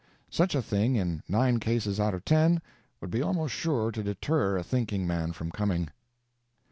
Such 0.31 0.55
a 0.55 0.63
thing 0.63 0.95
in 0.95 1.21
nine 1.27 1.59
cases 1.59 1.99
out 1.99 2.15
of 2.15 2.25
ten 2.25 2.59
would 3.01 3.11
be 3.11 3.21
almost 3.21 3.53
sure 3.53 3.91
to 3.91 4.01
deter 4.01 4.57
a 4.57 4.63
thinking 4.63 5.05
man 5.05 5.31
from 5.31 5.51
coming. 5.51 5.91